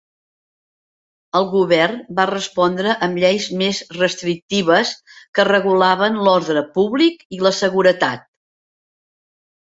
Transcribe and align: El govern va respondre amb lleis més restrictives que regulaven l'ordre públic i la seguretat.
El 1.39 1.43
govern 1.49 1.97
va 2.19 2.23
respondre 2.29 2.95
amb 3.07 3.19
lleis 3.23 3.45
més 3.59 3.81
restrictives 3.97 4.93
que 5.39 5.45
regulaven 5.49 6.17
l'ordre 6.29 6.63
públic 6.79 7.21
i 7.39 7.43
la 7.49 7.53
seguretat. 7.59 8.25